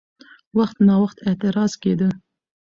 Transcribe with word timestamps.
وخت 0.57 0.77
ناوخت 0.87 1.17
اعتراض 1.27 1.71
کېده؛ 1.81 2.09